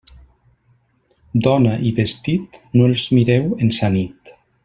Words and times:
Dona 1.47 1.75
i 1.91 1.91
vestit, 2.01 2.59
no 2.79 2.89
els 2.93 3.05
mireu 3.19 3.55
en 3.67 3.75
sa 3.81 3.93
nit. 3.99 4.35